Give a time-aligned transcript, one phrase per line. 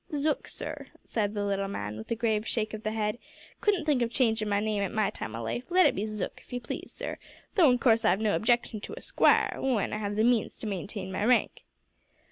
[0.15, 3.19] "Zook, sir," said the little man, with a grave shake of the head;
[3.59, 6.41] "couldn't think of changin' my name at my time of life; let it be Zook,
[6.41, 7.19] if you please, sir,
[7.53, 11.11] though in course I've no objection to esquire, w'en I 'ave the means to maintain
[11.11, 11.65] my rank."